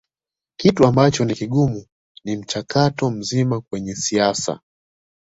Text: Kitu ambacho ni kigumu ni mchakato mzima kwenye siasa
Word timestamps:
Kitu 0.57 0.85
ambacho 0.87 1.25
ni 1.25 1.35
kigumu 1.35 1.85
ni 2.23 2.35
mchakato 2.37 3.09
mzima 3.11 3.61
kwenye 3.61 3.95
siasa 3.95 4.59